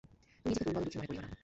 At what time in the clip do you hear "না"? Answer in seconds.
1.27-1.31